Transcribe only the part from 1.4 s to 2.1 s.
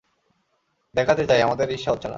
আমাদের ঈর্ষা হচ্ছে না।